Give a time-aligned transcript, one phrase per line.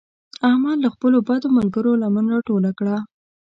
[0.49, 2.97] احمد له خپلو بدو ملګرو لمن راټوله کړه.